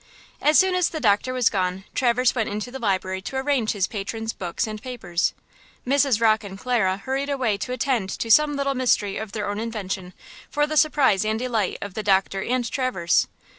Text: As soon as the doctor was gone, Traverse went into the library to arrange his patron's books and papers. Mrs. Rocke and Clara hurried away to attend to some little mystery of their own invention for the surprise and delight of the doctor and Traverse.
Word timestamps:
As 0.41 0.57
soon 0.57 0.73
as 0.73 0.89
the 0.89 0.99
doctor 0.99 1.31
was 1.31 1.51
gone, 1.51 1.83
Traverse 1.93 2.33
went 2.33 2.49
into 2.49 2.71
the 2.71 2.79
library 2.79 3.21
to 3.21 3.35
arrange 3.37 3.73
his 3.73 3.85
patron's 3.85 4.33
books 4.33 4.65
and 4.65 4.81
papers. 4.81 5.35
Mrs. 5.85 6.19
Rocke 6.19 6.43
and 6.43 6.57
Clara 6.57 6.97
hurried 6.97 7.29
away 7.29 7.55
to 7.57 7.71
attend 7.71 8.09
to 8.17 8.31
some 8.31 8.55
little 8.55 8.73
mystery 8.73 9.17
of 9.17 9.33
their 9.33 9.47
own 9.47 9.59
invention 9.59 10.13
for 10.49 10.65
the 10.65 10.75
surprise 10.75 11.23
and 11.23 11.37
delight 11.37 11.77
of 11.83 11.93
the 11.93 12.01
doctor 12.01 12.41
and 12.41 12.67
Traverse. 12.71 13.27